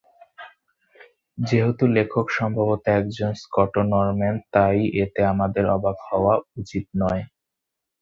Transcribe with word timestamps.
যেহেতু 1.37 1.83
লেখক 1.97 2.25
সম্ভবত 2.37 2.81
একজন 2.97 3.31
স্কটো-নরম্যান, 3.41 4.35
তাই 4.53 4.77
এতে 5.03 5.21
আমাদের 5.33 5.63
অবাক 5.75 5.97
হওয়া 6.09 6.33
উচিত 6.59 6.85
নয়। 7.01 7.23